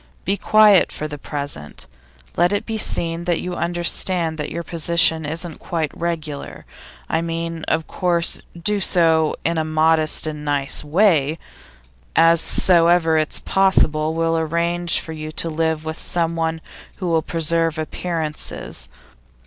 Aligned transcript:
Be 0.25 0.35
very 0.35 0.49
quiet 0.49 0.91
for 0.91 1.07
the 1.07 1.19
present; 1.19 1.85
let 2.35 2.51
it 2.51 2.65
be 2.65 2.79
seen 2.79 3.25
that 3.25 3.39
you 3.39 3.53
understand 3.55 4.39
that 4.39 4.49
your 4.49 4.63
position 4.63 5.27
isn't 5.27 5.59
quite 5.59 5.95
regular 5.95 6.65
I 7.07 7.21
mean, 7.21 7.63
of 7.65 7.85
course, 7.85 8.41
do 8.59 8.79
so 8.79 9.35
in 9.45 9.59
a 9.59 9.63
modest 9.63 10.25
and 10.25 10.43
nice 10.43 10.83
way. 10.83 11.37
As 12.15 12.41
soon 12.41 12.87
as 12.87 12.91
ever 12.95 13.15
it's 13.15 13.41
possible, 13.41 14.15
we'll 14.15 14.39
arrange 14.39 14.99
for 14.99 15.13
you 15.13 15.31
to 15.33 15.51
live 15.51 15.85
with 15.85 15.99
someone 15.99 16.61
who 16.95 17.07
will 17.09 17.21
preserve 17.21 17.77
appearances. 17.77 18.89